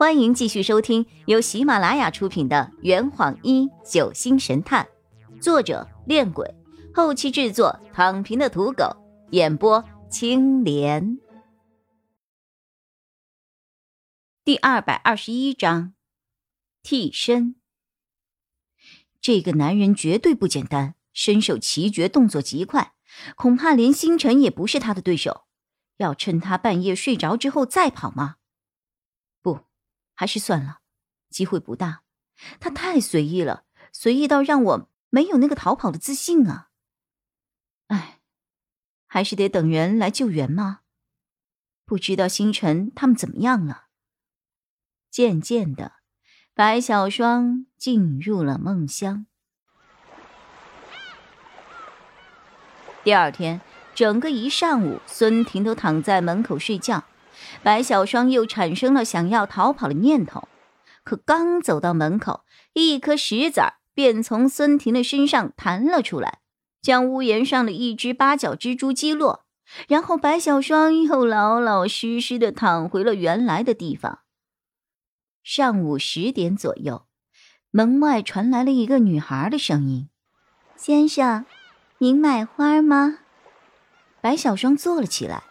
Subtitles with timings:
[0.00, 4.88] 欢迎继续收听由喜马拉雅出品的《圆谎一九星神探》，
[5.42, 6.54] 作者：恋鬼，
[6.94, 8.96] 后期制作：躺平的土狗，
[9.32, 11.18] 演播：青莲。
[14.42, 15.92] 第二百二十一章，
[16.82, 17.56] 替身。
[19.20, 22.94] 这个男人绝对不简单，身手奇绝，动作极快，
[23.36, 25.42] 恐怕连星辰也不是他的对手。
[25.98, 28.36] 要趁他半夜睡着之后再跑吗？
[30.20, 30.80] 还是算了，
[31.30, 32.02] 机会不大。
[32.60, 36.68] 他太随意了，随意到让我没有那个逃跑的自信啊！
[37.86, 38.20] 哎，
[39.06, 40.80] 还是得等人来救援吗？
[41.86, 43.86] 不知道星辰他们怎么样了。
[45.10, 45.92] 渐渐的，
[46.52, 49.24] 白小霜进入了梦乡。
[53.02, 53.62] 第二天，
[53.94, 57.04] 整个一上午，孙婷都躺在门口睡觉。
[57.62, 60.48] 白小霜又产生了想要逃跑的念头，
[61.04, 66.40] 可刚走到门口，一颗石子儿便从孙婷的身上弹了出来，
[66.80, 69.44] 将屋檐上的一只八角蜘蛛击落。
[69.86, 74.20] 然后白小霜又老老实实的躺回了原来的地方。
[75.44, 77.06] 上午十点左右，
[77.70, 80.08] 门外传来了一个女孩的声音
[80.74, 81.46] ：“先生，
[81.98, 83.18] 您买花吗？”
[84.20, 85.44] 白小霜坐了起来。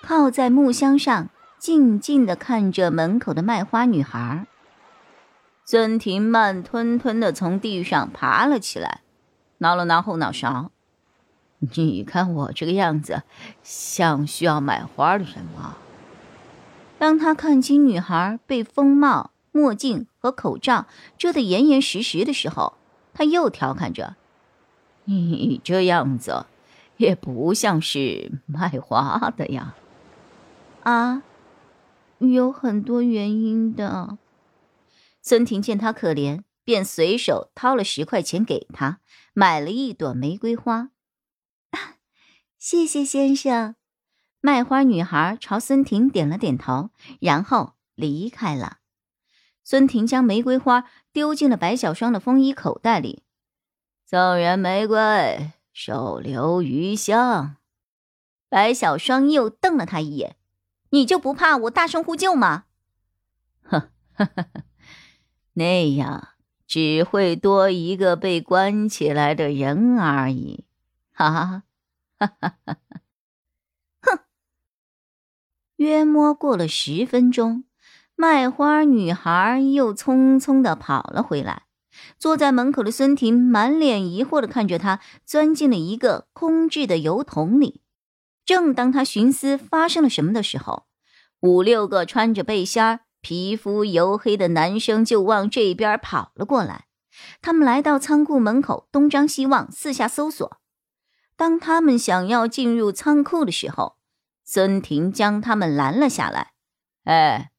[0.00, 1.28] 靠在木箱上，
[1.58, 4.46] 静静的看着门口的卖花女孩。
[5.64, 9.02] 孙婷慢吞吞的从地上爬了起来，
[9.58, 10.70] 挠了挠后脑勺
[11.74, 13.22] ：“你看我这个样子，
[13.62, 15.76] 像需要买花的人吗？”
[16.98, 20.86] 当他看清女孩被风帽、墨镜和口罩
[21.18, 22.74] 遮得严严实实的时候，
[23.12, 24.16] 他又调侃着
[25.04, 26.46] ：“你这样子，
[26.96, 29.74] 也不像是卖花的呀。”
[30.82, 31.22] 啊，
[32.18, 34.18] 有很多原因的。
[35.22, 39.00] 孙婷见他可怜，便随手掏了十块钱给他，
[39.32, 40.90] 买了一朵玫瑰花。
[42.58, 43.76] 谢谢先生。
[44.40, 48.78] 卖花女孩朝孙婷点了点头，然后离开了。
[49.62, 53.22] 孙婷将玫瑰花丢进了白小霜的风衣口袋里，
[54.06, 57.56] 赠人玫瑰，手留余香。
[58.48, 60.37] 白小霜又瞪了他一眼。
[60.90, 62.64] 你就不怕我大声呼救吗？
[63.62, 64.46] 呵呵呵，
[65.54, 66.28] 那样
[66.66, 70.64] 只会多一个被关起来的人而已。
[71.12, 71.62] 哈哈
[72.18, 72.76] 哈哈哈！
[74.00, 74.18] 哼。
[75.76, 77.64] 约摸过了十分钟，
[78.16, 81.64] 卖花女孩又匆匆的跑了回来。
[82.16, 87.82] 坐在门口的孙婷满脸疑惑的看着她，钻进了一个空置的油桶里。
[88.48, 90.86] 正当他寻思发生了什么的时候，
[91.40, 92.82] 五六个穿着背心、
[93.20, 96.86] 皮肤黝黑的男生就往这边跑了过来。
[97.42, 100.58] 他们来到仓库门口，东张西望，四下搜索。
[101.36, 103.98] 当他们想要进入仓库的时候，
[104.46, 106.52] 孙婷将他们拦了下来。
[107.04, 107.50] “哎，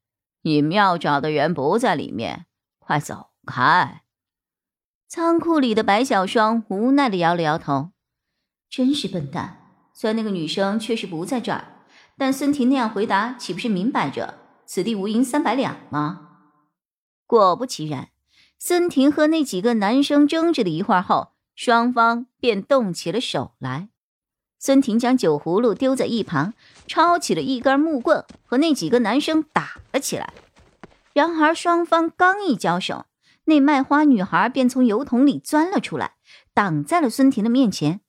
[0.41, 2.47] 你们要找的人不在里面，
[2.79, 4.01] 快走开！”
[5.07, 7.91] 仓库里的白小霜无奈的摇了摇头
[8.67, 9.57] ：“真是笨蛋。”
[9.99, 11.73] 虽然那个女生确实不在这儿，
[12.17, 16.29] 但孙婷那样回答，岂不是明摆着此地无银三百两吗？
[17.27, 18.07] 果不其然，
[18.57, 23.89] 孙婷和那几个男生争执了一会儿后，双方便动起了手来。
[24.57, 26.53] 孙婷将酒葫芦丢在一旁，
[26.87, 30.33] 抄起了一根木棍，和那几个男生打了起来。
[31.11, 33.05] 然而双方刚一交手，
[33.43, 36.13] 那卖花女孩便从油桶里钻了出来，
[36.53, 37.99] 挡在了孙婷的面前。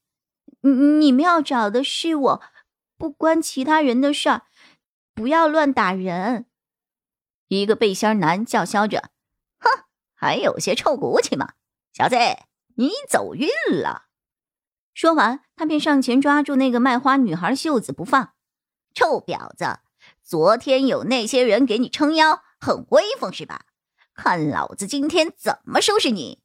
[0.63, 2.43] 你你们要找的是我，
[2.97, 4.43] 不关其他人的事儿，
[5.15, 6.47] 不要乱打人。
[7.49, 9.11] 一个背心男叫嚣着
[9.59, 9.85] ：“哼，
[10.15, 11.55] 还有些臭骨气嘛，
[11.93, 12.17] 小子，
[12.77, 14.07] 你走运了。”
[14.95, 18.35] 说完，他便上前抓住那个卖花女孩袖子不放。
[18.93, 19.81] 臭婊子，
[20.23, 23.67] 昨天有那些人给你撑腰，很威风是吧？
[24.15, 26.43] 看老子今天怎么收拾你！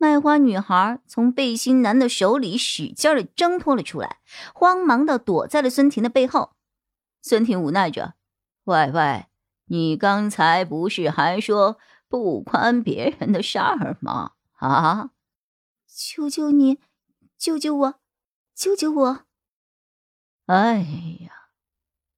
[0.00, 4.16] 卖花女孩从背心男的手里使劲的挣脱了出来，
[4.54, 6.52] 慌忙的躲在了孙婷的背后。
[7.20, 8.14] 孙婷无奈着
[8.64, 9.26] ：“喂喂，
[9.66, 11.76] 你刚才不是还说
[12.08, 14.32] 不关别人的事儿吗？
[14.56, 15.10] 啊！
[15.86, 16.78] 求求你，
[17.36, 17.94] 救救我，
[18.54, 19.20] 救救我！”
[20.48, 20.78] 哎
[21.20, 21.30] 呀，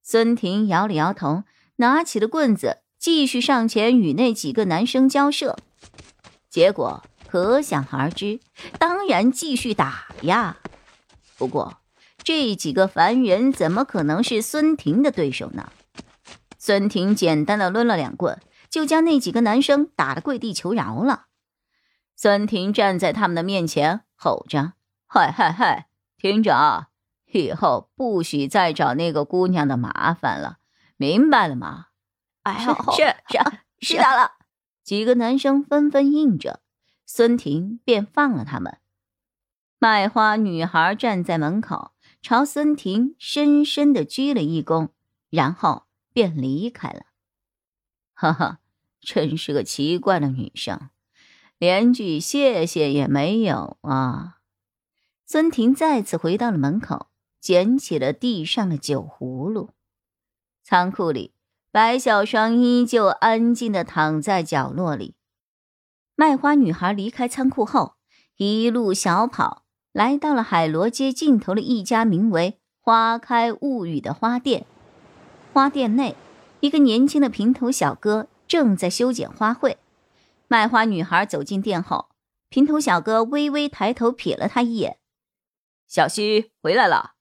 [0.01, 1.43] 孙婷摇了摇头，
[1.75, 5.57] 拿起了棍子，继续上前与那几个男生交涉，
[6.49, 7.03] 结果。
[7.33, 8.39] 可想而知，
[8.77, 10.57] 当然继续打呀。
[11.35, 11.77] 不过
[12.19, 15.71] 这几个凡人怎么可能是孙婷的对手呢？
[16.59, 18.39] 孙婷简单的抡了两棍，
[18.69, 21.25] 就将那几个男生打得跪地求饶了。
[22.15, 24.73] 孙婷站在他们的面前，吼着
[25.09, 26.89] ：“嗨嗨嗨，听着啊，
[27.31, 30.59] 以后不许再找那个姑娘的麻烦了，
[30.97, 31.87] 明白了吗
[32.43, 33.15] ？”“哎，是
[33.79, 34.33] 是知道了。”
[34.85, 36.59] 几个男生纷纷应着，
[37.05, 38.77] 孙婷便放了他们。
[39.79, 41.91] 卖花女孩站在门口，
[42.21, 44.89] 朝孙婷深深的鞠了一躬，
[45.29, 45.83] 然后
[46.13, 47.05] 便离开了。
[48.13, 48.59] 哈哈。
[49.05, 50.89] 真是个奇怪的女生，
[51.57, 54.37] 连句谢谢也没有啊！
[55.25, 57.07] 孙婷再次回到了门口，
[57.41, 59.71] 捡起了地上的酒葫芦。
[60.63, 61.33] 仓库里，
[61.69, 65.15] 白小霜依旧安静的躺在角落里。
[66.23, 67.95] 卖花女孩离开仓库后，
[68.37, 74.65] 一路小跑，来到了海螺街尽头的一家名为“花开物语”的花店。
[75.51, 76.15] 花店内，
[76.61, 78.29] 一个年轻的平头小哥。
[78.47, 79.75] 正在修剪花卉，
[80.47, 82.07] 卖花女孩走进店后，
[82.47, 84.99] 平头小哥微微抬头瞥了她一眼
[85.89, 87.15] ：“小西回来了。”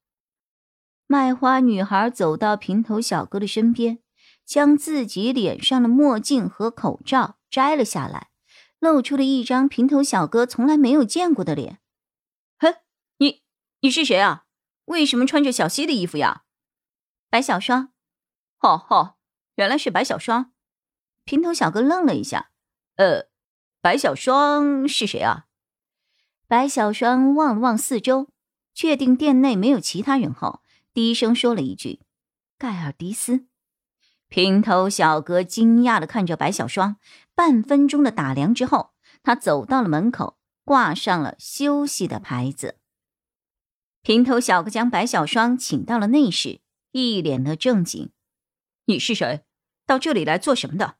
[1.09, 3.99] 卖花女孩走到平头小哥的身边，
[4.47, 8.29] 将自己脸上的墨镜和口罩摘了下来，
[8.83, 11.79] 露出了一张平头小哥从来没有见过的脸。
[12.59, 12.79] “嘿，
[13.19, 13.45] 你
[13.79, 14.47] 你是谁啊？
[14.87, 16.43] 为什么穿着小溪的衣服呀
[17.31, 17.93] ？”“白小霜。
[18.59, 19.15] ”“哦哦，
[19.55, 20.53] 原来是白小霜。”
[21.23, 22.51] 平头小哥愣了一下，
[22.97, 23.29] 呃，
[23.81, 25.47] 白小霜是谁啊？
[26.49, 28.31] 白小霜望了望四周，
[28.75, 30.61] 确定店内没有其他人后，
[30.93, 32.01] 低声说了一句
[32.59, 33.47] ：“盖尔迪斯。”
[34.33, 36.97] 平头小哥惊讶的看着白小双，
[37.35, 42.79] 半分钟的打量之后，他走到了门口，挂上了休息的牌子。
[44.01, 46.63] 平头小哥将白小双请到了内室，
[46.93, 48.11] 一脸的正经
[48.89, 49.43] ：“你是谁？
[49.87, 50.95] 到这里来做什么的？”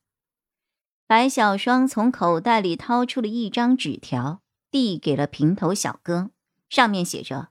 [1.09, 6.33] 白小双从口袋里掏出了一张纸条，递给了平头小哥，
[6.69, 7.49] 上面写着：“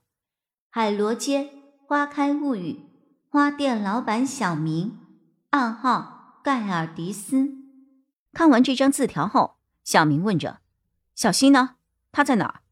[0.70, 1.50] 海螺街
[1.88, 2.84] 花开物语，
[3.28, 4.96] 花店老板小明，
[5.52, 7.50] 暗号盖尔迪斯。”
[8.32, 10.60] 看完这张字条后，小明问着
[11.14, 11.76] ：“小西呢？
[12.10, 12.62] 他在哪儿？”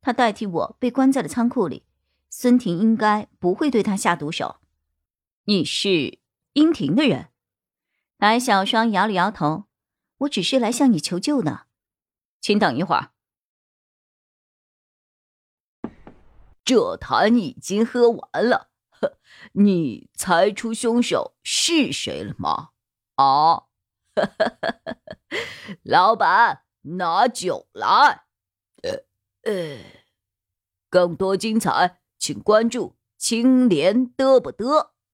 [0.00, 1.84] 他代替我被关在了仓库里，
[2.30, 4.60] 孙婷应该不会对他下毒手。
[5.46, 6.20] 你是
[6.52, 7.30] 英婷的人？
[8.18, 9.64] 白小双摇了摇头。
[10.18, 11.66] 我只是来向你求救的，
[12.40, 13.10] 请等一会儿。
[16.64, 18.70] 这坛已经喝完了，
[19.52, 22.70] 你猜出凶手是谁了吗？
[23.16, 23.64] 啊，
[25.82, 28.24] 老板，拿酒来。
[28.82, 29.04] 呃
[29.50, 29.78] 呃，
[30.90, 34.90] 更多精彩，请关注青莲嘚不嘚。